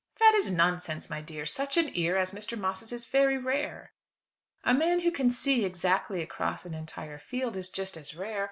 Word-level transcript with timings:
"That 0.19 0.33
is 0.33 0.49
nonsense, 0.49 1.11
my 1.11 1.21
dear. 1.21 1.45
Such 1.45 1.77
an 1.77 1.91
ear 1.93 2.17
as 2.17 2.31
Mr. 2.33 2.57
Moss's 2.57 2.91
is 2.91 3.05
very 3.05 3.37
rare." 3.37 3.93
"A 4.63 4.73
man 4.73 5.01
who 5.01 5.11
can 5.11 5.29
see 5.29 5.63
exactly 5.63 6.23
across 6.23 6.65
an 6.65 6.73
entire 6.73 7.19
field 7.19 7.55
is 7.55 7.69
just 7.69 7.95
as 7.95 8.15
rare. 8.15 8.39